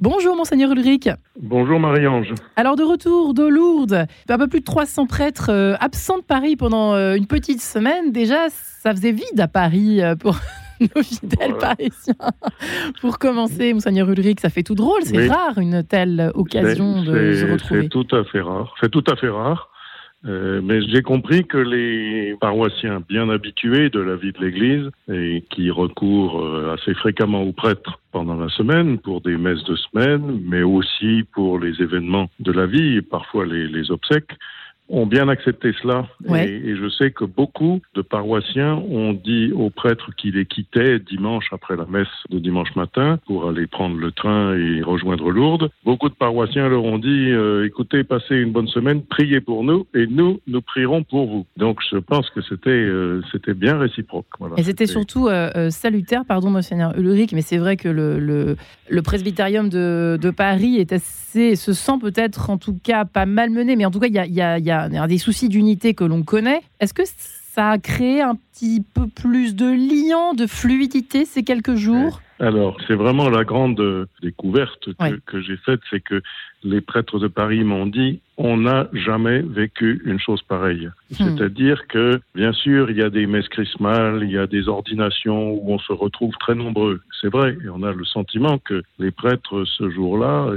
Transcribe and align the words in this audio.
Bonjour 0.00 0.36
Monseigneur 0.36 0.70
Ulrich. 0.70 1.08
Bonjour 1.42 1.80
Marie-Ange. 1.80 2.32
Alors 2.54 2.76
de 2.76 2.84
retour 2.84 3.34
de 3.34 3.44
Lourdes, 3.44 4.06
un 4.28 4.38
peu 4.38 4.46
plus 4.46 4.60
de 4.60 4.64
300 4.64 5.06
prêtres 5.06 5.50
euh, 5.50 5.74
absents 5.80 6.18
de 6.18 6.22
Paris 6.22 6.54
pendant 6.54 6.94
euh, 6.94 7.16
une 7.16 7.26
petite 7.26 7.60
semaine. 7.60 8.12
Déjà, 8.12 8.48
ça 8.48 8.92
faisait 8.92 9.10
vide 9.10 9.40
à 9.40 9.48
Paris 9.48 10.00
euh, 10.00 10.14
pour 10.14 10.36
nos 10.80 11.02
fidèles 11.02 11.56
parisiens. 11.56 12.14
Pour 13.00 13.18
commencer, 13.18 13.72
Monseigneur 13.72 14.08
Ulrich, 14.08 14.38
ça 14.38 14.50
fait 14.50 14.62
tout 14.62 14.76
drôle, 14.76 15.02
c'est 15.02 15.26
rare 15.26 15.58
une 15.58 15.82
telle 15.82 16.30
occasion 16.36 17.02
de 17.02 17.32
se 17.32 17.50
retrouver. 17.50 17.82
C'est 17.82 17.88
tout 17.88 18.06
à 18.14 18.22
fait 18.22 18.40
rare. 18.40 18.74
C'est 18.80 18.92
tout 18.92 19.04
à 19.10 19.16
fait 19.16 19.28
rare. 19.28 19.68
Euh, 20.26 20.60
mais 20.62 20.82
j'ai 20.82 21.02
compris 21.02 21.46
que 21.46 21.58
les 21.58 22.34
paroissiens 22.40 23.00
bien 23.08 23.28
habitués 23.28 23.88
de 23.88 24.00
la 24.00 24.16
vie 24.16 24.32
de 24.32 24.40
l'Église 24.44 24.90
et 25.08 25.44
qui 25.50 25.70
recourent 25.70 26.42
euh, 26.44 26.74
assez 26.74 26.92
fréquemment 26.94 27.42
aux 27.42 27.52
prêtres 27.52 28.00
pendant 28.10 28.34
la 28.34 28.48
semaine 28.48 28.98
pour 28.98 29.20
des 29.20 29.36
messes 29.36 29.62
de 29.64 29.76
semaine, 29.76 30.40
mais 30.44 30.62
aussi 30.62 31.24
pour 31.32 31.60
les 31.60 31.80
événements 31.80 32.28
de 32.40 32.50
la 32.50 32.66
vie 32.66 32.96
et 32.96 33.02
parfois 33.02 33.46
les, 33.46 33.68
les 33.68 33.92
obsèques, 33.92 34.32
ont 34.88 35.06
bien 35.06 35.28
accepté 35.28 35.72
cela. 35.82 36.06
Et, 36.34 36.76
je 36.76 36.88
sais 36.88 37.10
que 37.10 37.24
beaucoup 37.24 37.80
de 37.94 38.02
paroissiens 38.02 38.74
ont 38.74 39.12
dit 39.12 39.52
aux 39.52 39.70
prêtres 39.70 40.10
qui 40.16 40.30
les 40.30 40.46
quittaient 40.46 40.98
dimanche 40.98 41.46
après 41.52 41.76
la 41.76 41.84
messe 41.86 42.08
de 42.30 42.38
dimanche 42.38 42.74
matin 42.76 43.18
pour 43.26 43.48
aller 43.48 43.66
prendre 43.66 43.96
le 43.96 44.12
train 44.12 44.56
et 44.56 44.82
rejoindre 44.82 45.30
Lourdes. 45.30 45.70
Beaucoup 45.84 46.08
de 46.08 46.14
paroissiens 46.14 46.68
leur 46.68 46.84
ont 46.84 46.98
dit 46.98 47.30
euh, 47.30 47.66
écoutez, 47.66 48.04
passez 48.04 48.36
une 48.36 48.52
bonne 48.52 48.68
semaine, 48.68 49.02
priez 49.02 49.40
pour 49.40 49.64
nous 49.64 49.86
et 49.94 50.06
nous, 50.06 50.40
nous 50.46 50.62
prierons 50.62 51.02
pour 51.02 51.28
vous. 51.28 51.46
Donc 51.56 51.80
je 51.90 51.98
pense 51.98 52.30
que 52.30 52.40
c'était 52.42 52.70
euh, 52.70 53.20
c'était 53.32 53.54
bien 53.54 53.78
réciproque. 53.78 54.26
Voilà. 54.38 54.54
Et 54.58 54.62
c'était 54.62 54.86
surtout 54.86 55.28
euh, 55.28 55.70
salutaire, 55.70 56.24
pardon, 56.26 56.50
Monseigneur 56.50 56.98
Ulrich, 56.98 57.32
mais 57.32 57.42
c'est 57.42 57.58
vrai 57.58 57.76
que 57.76 57.88
le, 57.88 58.18
le, 58.18 58.56
le 58.88 59.02
presbytérium 59.02 59.68
de, 59.68 60.18
de, 60.20 60.30
Paris 60.30 60.76
est 60.76 60.92
assez, 60.92 61.56
se 61.56 61.72
sent 61.72 61.98
peut-être 62.00 62.50
en 62.50 62.58
tout 62.58 62.78
cas 62.82 63.04
pas 63.04 63.26
malmené, 63.26 63.76
mais 63.76 63.84
en 63.84 63.90
tout 63.90 64.00
cas 64.00 64.06
il 64.06 64.14
y 64.14 64.18
a, 64.18 64.26
y 64.26 64.40
a, 64.40 64.58
y 64.58 64.70
a 64.70 64.77
des 64.88 65.18
soucis 65.18 65.48
d'unité 65.48 65.94
que 65.94 66.04
l'on 66.04 66.22
connaît. 66.22 66.60
Est-ce 66.80 66.94
que 66.94 67.02
ça 67.04 67.70
a 67.70 67.78
créé 67.78 68.22
un 68.22 68.36
petit 68.36 68.84
peu 68.94 69.08
plus 69.08 69.56
de 69.56 69.66
liant, 69.66 70.34
de 70.34 70.46
fluidité 70.46 71.24
ces 71.24 71.42
quelques 71.42 71.74
jours? 71.74 72.20
Alors, 72.40 72.76
c'est 72.86 72.94
vraiment 72.94 73.28
la 73.30 73.42
grande 73.42 74.06
découverte 74.22 74.90
que 75.26 75.40
j'ai 75.40 75.56
faite, 75.56 75.80
c'est 75.90 76.00
que 76.00 76.22
les 76.62 76.80
prêtres 76.80 77.18
de 77.18 77.26
Paris 77.26 77.64
m'ont 77.64 77.86
dit 77.86 78.20
on 78.36 78.56
n'a 78.56 78.88
jamais 78.92 79.40
vécu 79.40 80.00
une 80.04 80.20
chose 80.20 80.42
pareille. 80.42 80.88
Hmm. 81.10 81.14
C'est-à-dire 81.16 81.88
que, 81.88 82.20
bien 82.36 82.52
sûr, 82.52 82.88
il 82.90 82.96
y 82.96 83.02
a 83.02 83.10
des 83.10 83.26
messes 83.26 83.48
chrismales, 83.48 84.20
il 84.22 84.30
y 84.30 84.38
a 84.38 84.46
des 84.46 84.68
ordinations 84.68 85.50
où 85.50 85.72
on 85.72 85.78
se 85.80 85.92
retrouve 85.92 86.34
très 86.38 86.54
nombreux. 86.54 87.00
C'est 87.20 87.32
vrai, 87.32 87.56
et 87.64 87.68
on 87.68 87.82
a 87.82 87.92
le 87.92 88.04
sentiment 88.04 88.58
que 88.58 88.82
les 88.98 89.10
prêtres, 89.10 89.64
ce 89.64 89.90
jour-là, 89.90 90.52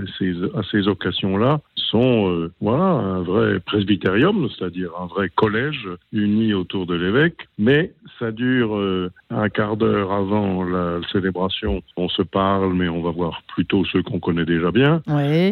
à 0.56 0.62
ces 0.72 0.88
occasions-là, 0.88 1.60
sont 1.92 2.30
euh, 2.30 2.52
voilà, 2.62 2.84
un 2.84 3.22
vrai 3.22 3.60
presbytérium, 3.60 4.48
c'est-à-dire 4.50 4.92
un 5.00 5.08
vrai 5.08 5.30
collège 5.30 5.88
uni 6.14 6.54
autour 6.54 6.86
de 6.86 6.96
l'évêque, 6.96 7.48
mais 7.60 7.92
ça 8.18 8.32
dure 8.32 8.78
euh, 8.78 9.12
un 9.30 9.50
quart 9.50 9.76
d'heure 9.78 10.12
avant 10.12 10.64
la 10.64 11.00
célébration. 11.12 11.84
On 11.98 12.08
se 12.08 12.22
parle, 12.22 12.74
mais 12.74 12.88
on 12.88 13.02
va 13.02 13.12
voir 13.12 13.42
plutôt 13.54 13.84
ceux 13.86 14.02
qu'on 14.02 14.20
connaît 14.20 14.46
déjà 14.46 14.72
bien. 14.72 15.02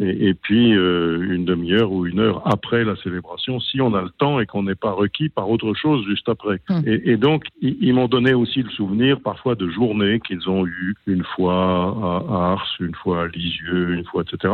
Et, 0.01 0.33
puis 0.33 0.75
euh, 0.75 1.27
une 1.29 1.45
demi-heure 1.45 1.91
ou 1.91 2.05
une 2.05 2.33
après 2.45 2.83
la 2.83 2.95
célébration, 2.97 3.59
si 3.59 3.81
on 3.81 3.93
a 3.93 4.01
le 4.01 4.09
temps 4.17 4.39
et 4.39 4.45
qu'on 4.45 4.63
n'est 4.63 4.75
pas 4.75 4.91
requis 4.91 5.29
par 5.29 5.49
autre 5.49 5.73
chose 5.73 6.05
juste 6.05 6.29
après. 6.29 6.59
Hum. 6.69 6.83
Et, 6.85 7.17
donc, 7.17 7.45
ils, 7.61 7.93
m'ont 7.93 8.07
donné 8.07 8.33
aussi 8.33 8.61
le 8.61 8.69
souvenir 8.69 9.19
parfois 9.19 9.55
de 9.55 9.67
journées 9.69 10.19
qu'ils 10.19 10.49
ont 10.49 10.65
eues, 10.65 10.95
une 11.07 11.23
fois 11.23 11.53
à 12.29 12.51
Ars, 12.53 12.75
une 12.79 12.95
fois 12.95 13.23
à 13.23 13.27
Lisieux, 13.27 13.93
une 13.93 14.05
fois, 14.05 14.23
etc. 14.23 14.53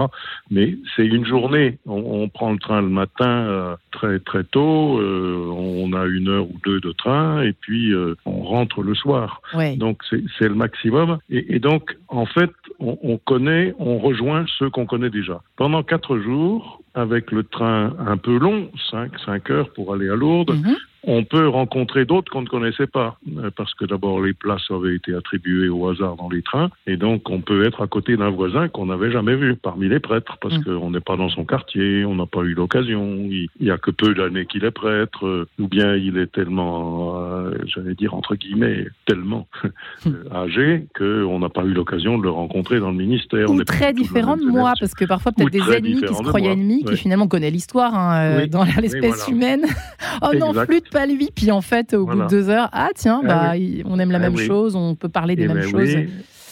Mais 0.49 0.75
c'est 0.95 1.05
une 1.05 1.25
journée. 1.25 1.77
On, 1.85 2.27
prend 2.29 2.51
le 2.51 2.59
train 2.59 2.81
le 2.81 2.89
matin 2.89 3.29
euh, 3.29 3.75
très 3.91 4.19
très 4.19 4.43
tôt, 4.43 4.99
euh, 4.99 5.49
on 5.55 5.93
a 5.93 6.05
une 6.05 6.27
heure 6.27 6.45
ou 6.45 6.55
deux 6.65 6.79
de 6.81 6.91
train, 6.91 7.41
et 7.43 7.53
puis 7.53 7.93
euh, 7.93 8.15
on 8.25 8.43
rentre 8.43 8.81
le 8.81 8.95
soir. 8.95 9.41
Donc 9.77 10.03
c'est 10.09 10.47
le 10.47 10.55
maximum. 10.55 11.19
Et, 11.29 11.59
donc, 11.59 11.97
en 12.07 12.25
fait, 12.25 12.51
on, 12.79 12.97
on 13.03 13.17
connaît, 13.17 13.73
on 13.79 13.97
rejoint 13.97 14.45
ceux 14.59 14.69
qu'on 14.69 14.85
connaît 14.85 15.09
déjà. 15.09 15.41
Pendant 15.55 15.83
quatre 15.83 16.17
jours, 16.17 16.81
avec 16.93 17.31
le 17.31 17.43
train 17.43 17.93
un 17.99 18.17
peu 18.17 18.37
long, 18.37 18.69
5, 18.91 19.11
5 19.25 19.49
heures 19.49 19.69
pour 19.73 19.93
aller 19.93 20.09
à 20.09 20.15
Lourdes, 20.15 20.55
mhm 20.55 20.75
on 21.07 21.23
peut 21.23 21.47
rencontrer 21.47 22.05
d'autres 22.05 22.31
qu'on 22.31 22.41
ne 22.41 22.47
connaissait 22.47 22.87
pas, 22.87 23.17
euh, 23.37 23.49
parce 23.55 23.73
que 23.73 23.85
d'abord 23.85 24.21
les 24.21 24.33
places 24.33 24.69
avaient 24.69 24.95
été 24.95 25.13
attribuées 25.13 25.69
au 25.69 25.87
hasard 25.87 26.15
dans 26.15 26.29
les 26.29 26.41
trains, 26.41 26.69
et 26.87 26.97
donc 26.97 27.29
on 27.29 27.41
peut 27.41 27.65
être 27.65 27.81
à 27.81 27.87
côté 27.87 28.17
d'un 28.17 28.29
voisin 28.29 28.67
qu'on 28.67 28.87
n'avait 28.87 29.11
jamais 29.11 29.35
vu 29.35 29.55
parmi 29.55 29.87
les 29.87 29.99
prêtres, 29.99 30.37
parce 30.41 30.57
mm. 30.57 30.63
qu'on 30.63 30.91
n'est 30.91 30.99
pas 30.99 31.15
dans 31.15 31.29
son 31.29 31.45
quartier, 31.45 32.05
on 32.05 32.15
n'a 32.15 32.25
pas 32.25 32.41
eu 32.41 32.53
l'occasion, 32.53 33.27
il 33.29 33.49
y 33.59 33.71
a 33.71 33.77
que 33.77 33.91
peu 33.91 34.13
d'années 34.13 34.45
qu'il 34.45 34.65
est 34.65 34.71
prêtre, 34.71 35.25
euh, 35.25 35.47
ou 35.59 35.67
bien 35.67 35.95
il 35.95 36.17
est 36.17 36.31
tellement, 36.31 37.15
j'allais 37.65 37.95
dire 37.95 38.13
entre 38.13 38.35
guillemets, 38.35 38.85
tellement 39.05 39.47
mm. 40.05 40.11
âgé 40.33 40.87
qu'on 40.97 41.39
n'a 41.39 41.49
pas 41.49 41.63
eu 41.63 41.73
l'occasion 41.73 42.17
de 42.17 42.23
le 42.23 42.29
rencontrer 42.29 42.79
dans 42.79 42.91
le 42.91 42.97
ministère. 42.97 43.49
Ou 43.49 43.63
très 43.63 43.93
différent 43.93 44.37
de 44.37 44.45
moi, 44.45 44.73
parce 44.79 44.93
que 44.93 45.05
parfois 45.05 45.31
peut-être 45.31 45.51
des 45.51 45.73
ennemis 45.73 46.01
qui 46.01 46.13
se 46.13 46.23
croyaient 46.23 46.51
ennemis, 46.51 46.83
qui 46.83 46.97
finalement 46.97 47.27
connaissent 47.27 47.53
l'histoire 47.53 47.95
hein, 47.95 48.47
dans 48.47 48.63
l'espèce 48.63 49.27
humaine. 49.27 49.65
oh 50.21 50.35
non, 50.37 50.53
flûte 50.53 50.89
pas 50.89 51.05
lui. 51.05 51.29
Puis 51.35 51.51
en 51.51 51.61
fait, 51.61 51.93
au 51.93 52.05
bout 52.05 52.23
de 52.23 52.27
deux 52.27 52.49
heures, 52.49 52.69
ah 52.71 52.89
tiens, 52.95 53.21
ah 53.23 53.27
bah, 53.27 53.53
on 53.85 53.99
aime 53.99 54.11
la 54.11 54.17
ah 54.17 54.29
même 54.29 54.37
chose, 54.37 54.75
on 54.75 54.95
peut 54.95 55.09
parler 55.09 55.35
des 55.35 55.43
eh 55.43 55.47
mêmes 55.47 55.57
ben 55.57 55.69
choses. 55.69 55.95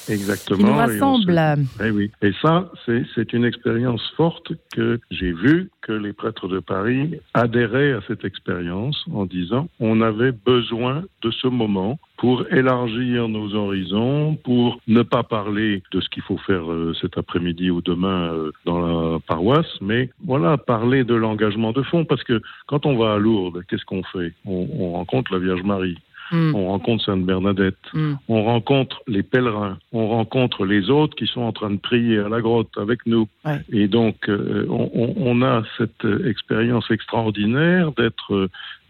Exactement. 0.09 0.57
Qui 0.57 0.63
nous 0.65 0.73
rassemble. 0.73 1.39
Et, 1.79 1.85
eh 1.85 1.91
oui. 1.91 2.11
et 2.21 2.31
ça, 2.41 2.71
c'est 2.85 3.33
une 3.33 3.45
expérience 3.45 4.01
forte 4.15 4.51
que 4.73 4.99
j'ai 5.11 5.31
vue 5.31 5.69
que 5.81 5.91
les 5.91 6.13
prêtres 6.13 6.47
de 6.47 6.59
Paris 6.59 7.19
adhéraient 7.33 7.93
à 7.93 8.01
cette 8.07 8.25
expérience 8.25 9.05
en 9.13 9.25
disant 9.25 9.67
on 9.79 10.01
avait 10.01 10.31
besoin 10.31 11.03
de 11.21 11.31
ce 11.31 11.47
moment 11.47 11.99
pour 12.23 12.45
élargir 12.53 13.27
nos 13.27 13.53
horizons, 13.53 14.37
pour 14.45 14.79
ne 14.87 15.01
pas 15.01 15.23
parler 15.23 15.83
de 15.91 15.99
ce 15.99 16.07
qu'il 16.07 16.23
faut 16.23 16.37
faire 16.37 16.71
euh, 16.71 16.93
cet 17.01 17.17
après-midi 17.17 17.69
ou 17.69 17.81
demain 17.81 18.31
euh, 18.31 18.51
dans 18.65 18.79
la 18.79 19.19
paroisse, 19.19 19.77
mais 19.81 20.09
voilà, 20.25 20.57
parler 20.57 21.03
de 21.03 21.15
l'engagement 21.15 21.73
de 21.73 21.81
fond, 21.83 22.05
parce 22.05 22.23
que 22.23 22.41
quand 22.67 22.85
on 22.85 22.95
va 22.95 23.15
à 23.15 23.17
Lourdes, 23.17 23.63
qu'est-ce 23.67 23.83
qu'on 23.83 24.03
fait? 24.03 24.31
On, 24.45 24.93
rencontre 24.93 25.33
la 25.33 25.39
Vierge 25.39 25.63
Marie. 25.63 25.97
Hmm. 26.33 26.55
On 26.55 26.67
rencontre 26.67 27.05
Sainte 27.05 27.25
Bernadette, 27.25 27.77
hmm. 27.93 28.15
on 28.27 28.43
rencontre 28.43 29.03
les 29.07 29.21
pèlerins, 29.23 29.77
on 29.91 30.07
rencontre 30.07 30.65
les 30.65 30.89
autres 30.89 31.15
qui 31.15 31.27
sont 31.27 31.41
en 31.41 31.51
train 31.51 31.69
de 31.69 31.77
prier 31.77 32.17
à 32.17 32.27
la 32.27 32.41
grotte 32.41 32.75
avec 32.75 33.05
nous. 33.05 33.27
Et 33.71 33.87
donc, 33.87 34.27
euh, 34.27 34.65
on, 34.67 35.13
on, 35.15 35.41
a 35.43 35.61
cette 35.77 36.05
expérience 36.25 36.89
extraordinaire 36.89 37.91
d'être 37.91 38.49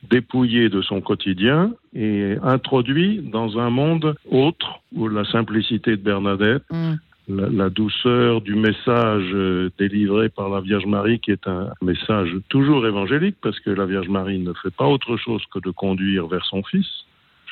dépouillé 0.10 0.70
de 0.70 0.82
son 0.82 1.02
quotidien 1.02 1.74
et 1.94 2.36
introduit 2.44 3.20
dans 3.22 3.60
un 3.60 3.70
monde 3.70 4.16
autre 4.30 4.82
où 4.96 5.08
la 5.08 5.26
simplicité 5.26 5.92
de 5.92 6.02
Bernadette, 6.02 6.64
mm. 6.72 6.94
la, 7.30 7.70
douceur 7.70 8.42
du 8.42 8.56
message 8.56 9.30
euh, 9.34 9.70
délivré 9.78 10.30
par 10.30 10.50
la 10.50 10.62
Vierge 10.62 10.86
Marie, 10.86 11.20
qui 11.20 11.32
est 11.32 11.48
un 11.48 11.70
message 11.82 12.36
toujours 12.50 12.86
évangélique, 12.86 13.38
parce 13.42 13.60
que 13.60 13.70
la 13.70 13.86
Vierge 13.86 14.10
Marie 14.10 14.40
ne 14.40 14.54
fait 14.54 14.74
pas 14.74 14.88
autre 14.88 15.18
chose 15.18 15.44
que 15.54 15.60
de 15.60 15.72
conduire 15.72 16.28
vers 16.28 16.46
son 16.46 16.64
Fils, 16.64 17.03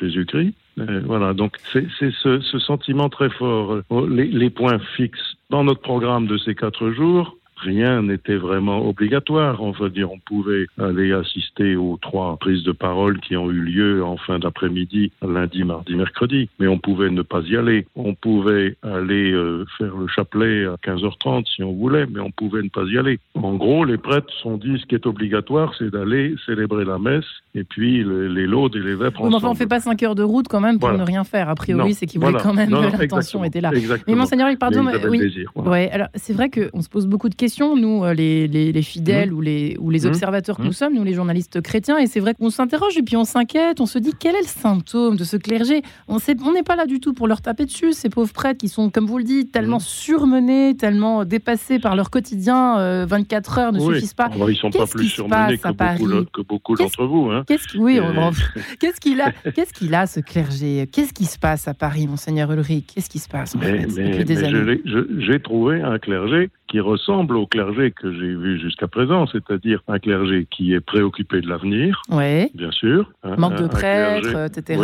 Jésus-Christ. 0.02 0.54
Euh, 0.80 1.02
voilà, 1.06 1.34
donc 1.34 1.58
c'est 1.72 1.88
ce, 2.00 2.40
sentiment 2.60 3.10
très 3.10 3.30
fort. 3.30 3.82
Euh, 3.92 4.08
les, 4.10 4.28
les 4.28 4.50
points 4.50 4.80
fixes 4.96 5.36
dans 5.50 5.64
notre 5.64 5.82
programme 5.82 6.28
de 6.28 6.38
ces 6.38 6.56
quatre 6.56 6.92
jours, 6.92 7.38
rien 7.62 8.02
n'était 8.02 8.36
vraiment 8.36 8.88
obligatoire. 8.88 9.62
On 9.62 9.72
va 9.72 9.90
dire, 9.90 10.12
on 10.12 10.20
pouvait 10.20 10.68
aller 10.80 11.14
assister 11.14 11.76
aux 11.76 11.98
trois 12.02 12.38
prises 12.38 12.64
de 12.64 12.72
parole 12.72 13.20
qui 13.20 13.38
ont 13.38 13.50
eu 13.52 13.62
lieu 13.62 14.04
en 14.04 14.18
fin 14.18 14.40
d'après-midi, 14.40 15.12
lundi, 15.22 15.64
mardi, 15.64 15.96
mercredi. 15.96 16.50
Mais 16.60 16.68
on 16.68 16.80
pouvait 16.80 17.10
ne 17.10 17.22
pas 17.22 17.42
y 17.42 17.56
aller. 17.56 17.88
On 17.96 18.16
pouvait 18.16 18.76
aller 18.84 19.32
euh, 19.32 19.66
faire 19.78 19.96
le 19.96 20.08
chapelet 20.08 20.66
à 20.66 20.76
15h30 20.84 21.46
si 21.56 21.64
on 21.64 21.74
voulait, 21.74 22.06
mais 22.08 22.20
on 22.20 22.32
pouvait 22.32 22.64
ne 22.64 22.70
pas 22.70 22.84
y 22.84 22.98
aller. 22.98 23.20
En 23.36 23.56
gros, 23.56 23.86
les 23.86 23.98
prêtres 23.98 24.34
sont 24.42 24.58
dit 24.58 24.80
ce 24.80 24.86
qui 24.86 24.96
est 24.96 25.06
obligatoire, 25.06 25.74
c'est 25.78 25.92
d'aller 25.92 26.36
célébrer 26.46 26.86
la 26.86 26.98
messe 26.98 27.26
et 27.54 27.64
puis 27.64 28.04
les 28.04 28.48
laudes 28.48 28.76
et 28.76 28.80
les 28.80 28.96
vêpres. 28.96 29.22
Oui, 29.22 29.30
mais 29.30 29.36
enfin, 29.36 29.50
on 29.50 29.54
ne 29.54 29.58
fait 29.58 29.68
pas 29.68 29.80
5 29.80 30.02
heures 30.04 30.16
de 30.16 30.24
route 30.24 30.48
quand 30.48 30.62
même 30.62 30.80
pour 30.80 30.92
ne 30.92 31.04
rien 31.04 31.24
faire. 31.24 31.50
A 31.50 31.56
priori, 31.56 31.94
c'est 31.94 32.06
qu'ils 32.06 32.22
voulaient 32.22 32.40
quand 32.42 32.54
même 32.54 32.70
l'intention 32.70 33.44
était 33.44 33.62
là. 33.62 33.72
Mais 34.08 34.16
monseigneur, 34.16 34.50
pardon, 34.58 34.86
oui. 35.10 35.46
Ouais, 35.56 35.90
alors 35.92 36.08
c'est 36.16 36.34
vrai 36.34 36.50
qu'on 36.50 36.82
se 36.82 36.90
pose 36.90 37.08
beaucoup 37.08 37.30
de 37.30 37.36
questions 37.36 37.51
nous, 37.60 38.04
euh, 38.04 38.14
les, 38.14 38.48
les, 38.48 38.82
fidèles 38.82 39.32
mmh. 39.32 39.36
ou 39.36 39.42
les, 39.42 39.78
ou 39.80 39.90
les 39.90 40.06
mmh. 40.06 40.08
observateurs 40.08 40.58
que 40.58 40.64
nous 40.64 40.74
sommes, 40.74 40.94
nous 40.94 41.04
les 41.04 41.14
journalistes 41.14 41.62
chrétiens, 41.62 41.98
et 41.98 42.08
c'est 42.08 42.20
vrai 42.20 42.34
qu'on 42.34 42.50
s'interroge 42.50 42.98
et 42.98 43.04
puis 43.04 43.18
on 43.18 43.26
s'inquiète, 43.26 43.80
on 43.80 43.86
se 43.86 44.00
dit 44.00 44.14
quel 44.20 44.36
est 44.36 44.42
le 44.42 44.48
symptôme 44.48 45.18
de 45.18 45.24
ce 45.24 45.38
clergé? 45.38 45.82
On 46.08 46.20
n'est 46.52 46.64
pas 46.64 46.76
là 46.76 46.86
du 46.86 47.00
tout 47.00 47.14
pour 47.14 47.28
leur 47.28 47.42
taper 47.42 47.66
dessus, 47.66 47.94
ces 47.94 48.10
pauvres 48.10 48.34
prêtres 48.34 48.60
qui 48.60 48.70
sont, 48.70 48.90
comme 48.90 49.06
vous 49.06 49.18
le 49.18 49.24
dites, 49.24 49.52
tellement 49.52 49.80
surmenés, 49.80 50.76
tellement 50.76 51.26
dépassés 51.26 51.80
par 51.80 51.96
leur 51.96 52.10
quotidien, 52.10 53.06
24 53.06 53.58
heures 53.58 53.74
ne 53.74 53.80
suffisent 53.80 54.14
pas. 54.14 54.30
ils 54.34 54.44
ne 54.44 54.54
sont 54.54 54.70
pas 54.70 54.88
plus 54.88 55.08
surmenés 55.08 55.58
que 55.58 56.42
beaucoup, 56.42 56.76
d'entre 56.76 57.06
vous. 57.06 57.30
Hein. 57.32 57.44
Qu'est-ce 57.48 57.78
oui, 57.78 58.00
qu'il 59.02 59.22
a, 59.22 59.32
qu'est-ce 59.54 59.74
qu'il 59.74 59.94
a 59.96 60.08
ce 60.08 60.20
clergé? 60.20 60.88
Qu'est-ce 60.92 61.14
qui 61.14 61.26
se 61.26 61.38
passe 61.40 61.68
à 61.68 61.74
Paris, 61.74 62.08
monseigneur 62.08 62.52
Ulrich? 62.52 62.86
Qu'est-ce 62.94 63.10
qui 63.10 63.20
se 63.20 63.28
passe 63.28 63.56
depuis 63.56 64.26
des 64.26 64.44
années? 64.44 64.82
J'ai 65.18 65.40
trouvé 65.40 65.82
un 65.82 66.00
clergé 66.00 66.50
qui 66.72 66.80
ressemble 66.80 67.36
au 67.36 67.46
clergé 67.46 67.92
que 67.92 68.14
j'ai 68.14 68.34
vu 68.34 68.58
jusqu'à 68.58 68.88
présent, 68.88 69.28
c'est-à-dire 69.28 69.82
un 69.90 70.00
clergé 70.00 70.48
qui 70.50 70.74
est 70.74 70.80
préoccupé 70.80 71.42
de 71.42 71.50
l'avenir, 71.50 72.02
bien 72.10 72.72
sûr. 72.72 73.12
Manque 73.38 73.62
de 73.62 73.68
prêtres, 73.68 74.46
etc. 74.46 74.82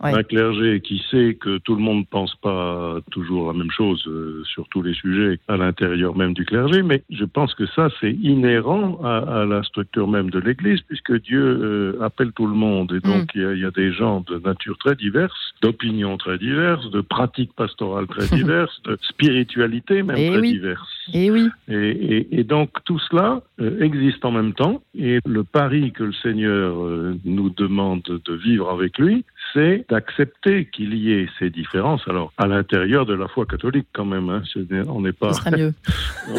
Un 0.00 0.22
clergé 0.24 0.80
qui 0.80 1.00
sait 1.12 1.38
que 1.40 1.58
tout 1.58 1.76
le 1.76 1.80
monde 1.80 2.00
ne 2.00 2.10
pense 2.10 2.34
pas 2.42 2.96
toujours 3.12 3.52
la 3.52 3.56
même 3.56 3.70
chose 3.70 4.02
euh, 4.08 4.42
sur 4.52 4.68
tous 4.68 4.82
les 4.82 4.94
sujets 4.94 5.38
à 5.46 5.56
l'intérieur 5.56 6.16
même 6.16 6.34
du 6.34 6.44
clergé, 6.44 6.82
mais 6.82 7.04
je 7.08 7.24
pense 7.24 7.54
que 7.54 7.66
ça, 7.66 7.88
c'est 8.00 8.12
inhérent 8.12 8.98
à, 9.04 9.44
la 9.44 9.62
structure 9.62 10.08
même 10.08 10.30
de 10.30 10.40
l'Église, 10.40 10.80
puisque 10.88 11.22
Dieu 11.22 11.40
euh, 11.40 12.02
appelle 12.02 12.32
tout 12.32 12.48
le 12.48 12.54
monde, 12.54 12.92
et 12.92 13.00
donc 13.00 13.32
mm. 13.36 13.54
il 13.54 13.60
y, 13.60 13.64
a 13.64 13.70
des 13.70 13.92
gens 13.92 14.24
de 14.26 14.38
nature 14.38 14.76
très 14.78 14.96
diverses, 14.96 15.54
d'opinions 15.62 16.16
très 16.16 16.38
diverses, 16.38 16.90
de 16.90 17.00
pratiques 17.00 17.52
pastorales 17.54 18.08
très 18.08 18.26
diverses, 18.36 18.82
de 18.82 18.98
spiritualité 19.02 20.02
même 20.02 20.32
très 20.32 20.40
diverses. 20.40 20.97
Et 21.14 21.30
oui. 21.30 21.48
Et, 21.68 22.44
donc 22.44 22.70
tout 22.84 22.98
cela 22.98 23.42
euh, 23.60 23.80
existe 23.80 24.24
en 24.24 24.30
même 24.30 24.52
temps. 24.52 24.82
Et 24.94 25.20
le 25.24 25.44
pari 25.44 25.92
que 25.92 26.04
le 26.04 26.12
Seigneur 26.12 26.82
euh, 26.82 27.16
nous 27.24 27.50
demande 27.50 28.02
de 28.02 28.34
vivre 28.34 28.70
avec 28.70 28.98
lui, 28.98 29.24
c'est 29.52 29.84
d'accepter 29.88 30.66
qu'il 30.66 30.94
y 30.94 31.12
ait 31.12 31.28
ces 31.38 31.50
différences. 31.50 32.02
Alors 32.06 32.32
à 32.36 32.46
l'intérieur 32.46 33.06
de 33.06 33.14
la 33.14 33.28
foi 33.28 33.46
catholique 33.46 33.88
quand 33.92 34.04
même. 34.04 34.28
Hein, 34.28 34.42
on 34.88 35.02
n'est 35.02 35.12
pas. 35.12 35.32
Ce 35.32 35.56
mieux. 35.56 35.74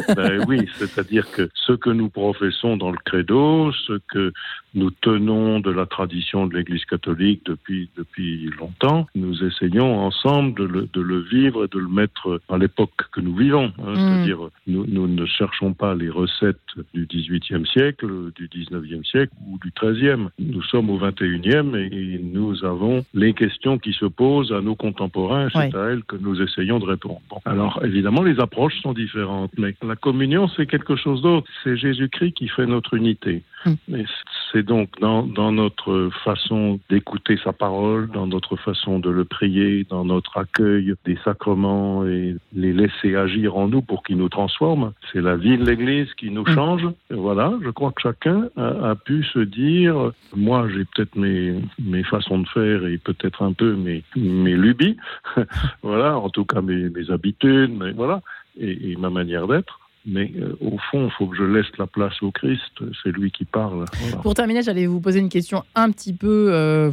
ben, 0.15 0.45
oui, 0.47 0.67
c'est-à-dire 0.75 1.29
que 1.31 1.49
ce 1.53 1.73
que 1.73 1.89
nous 1.89 2.09
professons 2.09 2.77
dans 2.77 2.91
le 2.91 2.97
credo, 3.03 3.71
ce 3.71 3.99
que 4.11 4.33
nous 4.75 4.91
tenons 4.91 5.59
de 5.59 5.71
la 5.71 5.85
tradition 5.85 6.45
de 6.47 6.55
l'Église 6.55 6.85
catholique 6.85 7.41
depuis 7.45 7.89
depuis 7.97 8.49
longtemps, 8.59 9.07
nous 9.15 9.43
essayons 9.43 9.99
ensemble 9.99 10.53
de 10.55 10.63
le, 10.63 10.89
de 10.93 11.01
le 11.01 11.19
vivre 11.21 11.65
et 11.65 11.67
de 11.67 11.79
le 11.79 11.87
mettre 11.87 12.41
à 12.49 12.57
l'époque 12.57 12.91
que 13.11 13.21
nous 13.21 13.35
vivons. 13.35 13.71
Hein, 13.79 13.91
mm. 13.91 13.95
C'est-à-dire 13.95 14.49
nous, 14.67 14.85
nous, 14.87 15.07
ne 15.07 15.25
cherchons 15.25 15.73
pas 15.73 15.95
les 15.95 16.09
recettes 16.09 16.57
du 16.93 17.07
XVIIIe 17.07 17.65
siècle, 17.67 18.31
du 18.35 18.47
XIXe 18.47 19.07
siècle 19.07 19.33
ou 19.47 19.57
du 19.59 19.71
XIIIe. 19.79 20.27
Nous 20.37 20.63
sommes 20.63 20.89
au 20.89 20.97
XXIe 20.97 21.75
et 21.75 22.19
nous 22.21 22.63
avons 22.63 22.98
les 23.13 23.33
questions 23.33 23.77
qui 23.77 23.93
se 23.93 24.05
posent 24.05 24.51
à 24.51 24.61
nos 24.61 24.75
contemporains. 24.75 25.49
C'est 25.53 25.75
à 25.75 25.89
elles 25.91 26.03
que 26.03 26.15
nous 26.15 26.41
essayons 26.41 26.79
de 26.79 26.85
répondre. 26.85 27.21
Alors 27.45 27.81
évidemment, 27.83 28.23
les 28.23 28.39
approches 28.39 28.79
sont 28.81 28.93
différentes, 28.93 29.51
mais 29.57 29.75
la 29.81 29.95
communion, 29.95 30.47
c'est 30.55 30.65
quelque 30.65 30.95
chose 30.95 31.21
d'autre. 31.21 31.47
C'est 31.63 31.77
Jésus-Christ 31.77 32.33
qui 32.33 32.47
fait 32.47 32.65
notre 32.65 32.93
unité. 32.93 33.43
Mais 33.87 34.05
c'est 34.51 34.63
donc 34.63 34.89
dans, 34.99 35.23
dans, 35.23 35.51
notre 35.51 36.09
façon 36.23 36.79
d'écouter 36.89 37.39
sa 37.43 37.53
parole, 37.53 38.09
dans 38.09 38.27
notre 38.27 38.55
façon 38.55 38.99
de 38.99 39.09
le 39.09 39.25
prier, 39.25 39.85
dans 39.89 40.05
notre 40.05 40.37
accueil 40.37 40.93
des 41.05 41.17
sacrements 41.23 42.05
et 42.05 42.35
les 42.53 42.73
laisser 42.73 43.15
agir 43.15 43.57
en 43.57 43.67
nous 43.67 43.81
pour 43.81 44.03
qu'ils 44.03 44.17
nous 44.17 44.29
transforment. 44.29 44.93
C'est 45.11 45.21
la 45.21 45.35
vie 45.35 45.57
de 45.57 45.65
l'Église 45.65 46.13
qui 46.15 46.31
nous 46.31 46.45
change. 46.45 46.87
Et 47.11 47.15
voilà, 47.15 47.53
je 47.63 47.69
crois 47.69 47.91
que 47.91 48.01
chacun 48.01 48.49
a, 48.57 48.91
a 48.91 48.95
pu 48.95 49.23
se 49.23 49.39
dire, 49.39 50.11
moi 50.35 50.67
j'ai 50.69 50.85
peut-être 50.85 51.15
mes, 51.15 51.55
mes 51.79 52.03
façons 52.03 52.39
de 52.39 52.47
faire 52.47 52.85
et 52.85 52.97
peut-être 52.97 53.43
un 53.43 53.53
peu 53.53 53.75
mes, 53.75 54.03
mes 54.15 54.55
lubies, 54.55 54.97
voilà, 55.83 56.17
en 56.17 56.29
tout 56.29 56.45
cas 56.45 56.61
mes, 56.61 56.89
mes 56.89 57.11
habitudes, 57.11 57.71
mais 57.71 57.91
voilà, 57.91 58.21
et, 58.59 58.91
et 58.91 58.95
ma 58.95 59.09
manière 59.09 59.47
d'être. 59.47 59.78
Mais 60.05 60.31
euh, 60.37 60.55
au 60.61 60.77
fond, 60.91 61.05
il 61.07 61.11
faut 61.17 61.27
que 61.27 61.35
je 61.35 61.43
laisse 61.43 61.67
la 61.77 61.85
place 61.85 62.21
au 62.21 62.31
Christ. 62.31 62.71
C'est 63.03 63.11
lui 63.11 63.31
qui 63.31 63.45
parle. 63.45 63.85
Pour 64.23 64.33
terminer, 64.33 64.61
j'allais 64.61 64.85
vous 64.85 65.01
poser 65.01 65.19
une 65.19 65.29
question 65.29 65.63
un 65.75 65.91
petit 65.91 66.13
peu 66.13 66.49
euh, 66.51 66.91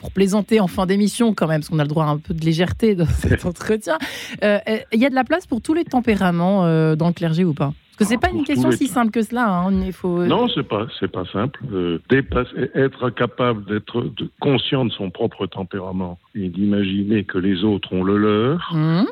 pour 0.00 0.10
plaisanter 0.10 0.60
en 0.60 0.66
fin 0.66 0.86
d'émission 0.86 1.34
quand 1.34 1.46
même, 1.46 1.60
parce 1.60 1.68
qu'on 1.68 1.78
a 1.78 1.84
le 1.84 1.88
droit 1.88 2.06
à 2.06 2.08
un 2.08 2.18
peu 2.18 2.34
de 2.34 2.44
légèreté 2.44 2.94
dans 2.94 3.06
cet 3.06 3.44
entretien. 3.44 3.98
Euh, 4.42 4.58
il 4.92 5.00
y 5.00 5.06
a 5.06 5.10
de 5.10 5.14
la 5.14 5.24
place 5.24 5.46
pour 5.46 5.60
tous 5.60 5.74
les 5.74 5.84
tempéraments 5.84 6.62
dans 6.96 7.08
le 7.08 7.12
clergé 7.12 7.44
ou 7.44 7.54
pas? 7.54 7.72
Parce 7.96 8.10
que 8.10 8.14
c'est 8.16 8.24
ah, 8.24 8.28
pas 8.28 8.36
une 8.36 8.42
question 8.42 8.72
si 8.72 8.88
simple 8.88 9.12
que 9.12 9.22
cela. 9.22 9.48
Hein. 9.48 9.82
Il 9.84 9.92
faut... 9.92 10.24
Non, 10.24 10.48
c'est 10.48 10.66
pas 10.66 10.88
c'est 10.98 11.10
pas 11.10 11.24
simple. 11.32 11.60
dépasser, 12.08 12.70
être 12.74 13.10
capable 13.10 13.64
d'être 13.66 14.10
conscient 14.40 14.84
de 14.84 14.90
son 14.90 15.10
propre 15.10 15.46
tempérament 15.46 16.18
et 16.34 16.48
d'imaginer 16.48 17.22
que 17.22 17.38
les 17.38 17.62
autres 17.62 17.92
ont 17.92 18.02
le 18.02 18.16
leur 18.16 18.74
mmh. 18.74 19.04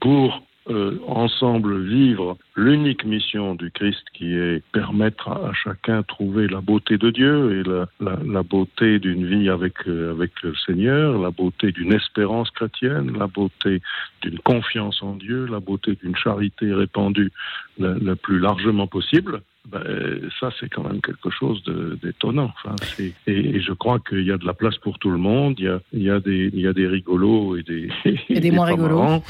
pour 0.00 0.42
euh, 0.70 0.98
ensemble 1.06 1.80
vivre 1.82 2.36
l'unique 2.56 3.04
mission 3.04 3.54
du 3.54 3.70
Christ 3.70 4.04
qui 4.12 4.34
est 4.34 4.62
permettre 4.72 5.28
à, 5.28 5.52
chacun 5.52 6.02
trouver 6.02 6.46
la 6.46 6.60
beauté 6.60 6.98
de 6.98 7.10
Dieu 7.10 7.58
et 7.58 7.62
la, 7.62 7.88
la, 8.00 8.18
la 8.24 8.42
beauté 8.42 8.98
d'une 8.98 9.26
vie 9.26 9.48
avec, 9.48 9.74
euh, 9.86 10.10
avec 10.10 10.30
le 10.42 10.54
Seigneur, 10.66 11.18
la 11.18 11.30
beauté 11.30 11.72
d'une 11.72 11.92
espérance 11.92 12.50
chrétienne, 12.50 13.16
la 13.18 13.26
beauté 13.26 13.80
d'une 14.22 14.38
confiance 14.40 15.02
en 15.02 15.14
Dieu, 15.14 15.46
la 15.46 15.60
beauté 15.60 15.96
d'une 16.02 16.16
charité 16.16 16.72
répandue 16.72 17.32
la 17.78 18.16
plus 18.16 18.40
largement 18.40 18.88
possible. 18.88 19.40
Ben, 19.66 20.20
ça, 20.40 20.50
c'est 20.58 20.68
quand 20.70 20.82
même 20.84 21.02
quelque 21.02 21.30
chose 21.30 21.62
d'étonnant. 22.02 22.50
Enfin, 22.64 22.74
et, 22.98 23.12
et, 23.26 23.60
je 23.60 23.72
crois 23.72 23.98
qu'il 23.98 24.24
y 24.24 24.32
a 24.32 24.38
de 24.38 24.46
la 24.46 24.54
place 24.54 24.78
pour 24.78 24.98
tout 24.98 25.10
le 25.10 25.18
monde. 25.18 25.56
Il 25.58 25.64
y 25.64 25.68
a, 25.68 25.80
il 25.92 26.02
y 26.02 26.10
a, 26.10 26.20
des, 26.20 26.50
il 26.54 26.60
y 26.60 26.66
a 26.66 26.72
des 26.72 26.86
rigolos 26.86 27.56
et 27.56 27.62
des, 27.64 27.90
et 28.30 28.40
des, 28.40 28.50
moins 28.52 28.66
rigolos. 28.66 29.22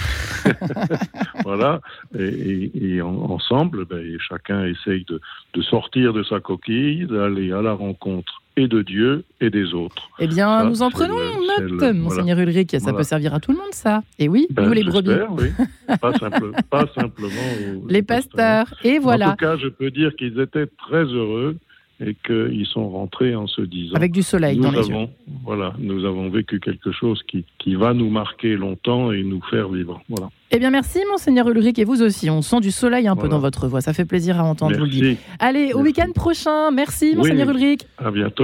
voilà. 1.45 1.81
Et, 2.17 3.01
ensemble, 3.03 3.85
ben, 3.87 4.17
chacun 4.21 4.65
essaye 4.65 5.05
de, 5.05 5.21
de 5.55 5.63
sortir 5.63 6.13
de 6.13 6.23
sa 6.23 6.39
coquille, 6.41 7.07
d'aller 7.07 7.51
à 7.53 7.63
la 7.63 7.73
rencontre 7.73 8.43
et 8.59 8.67
de 8.67 8.83
Dieu 8.83 9.25
et 9.41 9.51
des 9.51 9.73
autres. 9.73 10.11
Eh 10.19 10.27
bien, 10.27 10.65
nous 10.65 10.83
en 10.83 10.91
prenons 10.91 11.15
note, 11.15 11.95
Monseigneur 11.95 12.39
Ulrich. 12.39 12.77
Ça 12.79 12.93
peut 12.93 13.05
servir 13.05 13.35
à 13.35 13.41
tout 13.41 13.53
le 13.53 13.59
monde, 13.59 13.73
ça. 13.73 14.03
Et 14.19 14.29
oui, 14.29 14.49
ben, 14.51 14.67
nous 14.67 14.73
les 14.73 14.85
brebis. 14.85 15.11
Oui. 15.31 15.49
pas, 16.01 16.13
pas, 16.71 16.87
simplement. 16.95 17.31
les 17.89 18.03
pasteurs. 18.03 18.67
Et 18.83 18.99
voilà. 18.99 19.29
En 19.29 19.31
tout 19.31 19.37
cas, 19.37 19.57
je 19.57 19.69
peux 19.69 19.91
dire 19.91 20.15
qu'ils 20.17 20.39
étaient 20.41 20.67
très 20.67 21.05
heureux 21.05 21.57
et 22.01 22.17
qu'ils 22.27 22.67
sont 22.67 22.89
rentrés 22.89 23.35
en 23.35 23.47
se 23.47 23.63
disant. 23.63 23.97
Avec 23.97 24.13
du 24.13 24.23
soleil 24.23 24.59
dans 24.59 24.71
les 24.71 24.79
avons, 24.79 25.03
yeux. 25.03 25.09
Voilà, 25.45 25.75
nous 25.79 26.05
avons 26.05 26.29
vécu 26.29 26.61
quelque 26.61 26.93
chose 26.93 27.23
qui, 27.27 27.45
qui 27.59 27.75
va 27.75 27.93
nous 27.93 28.09
marquer 28.09 28.57
longtemps 28.57 29.11
et 29.13 29.23
nous 29.23 29.41
faire 29.51 29.69
vivre. 29.69 30.01
Voilà. 30.09 30.31
Eh 30.51 30.59
bien, 30.59 30.71
merci, 30.71 31.01
Monseigneur 31.11 31.49
Ulrich, 31.49 31.79
et 31.79 31.85
vous 31.85 32.01
aussi. 32.03 32.31
On 32.31 32.41
sent 32.41 32.61
du 32.61 32.71
soleil 32.71 33.07
un 33.07 33.17
peu 33.17 33.29
dans 33.29 33.39
votre 33.39 33.69
voix. 33.69 33.81
Ça 33.81 33.93
fait 33.93 34.05
plaisir 34.07 34.41
à 34.41 34.45
entendre, 34.45 34.79
vous 34.79 34.85
le 34.85 34.91
dire. 34.91 35.17
Allez, 35.41 35.73
au 35.75 35.81
week-end 35.81 36.11
prochain. 36.15 36.71
Merci, 36.71 37.15
Monseigneur 37.17 37.51
Ulrich. 37.51 37.81
À 37.99 38.11
bientôt. 38.11 38.37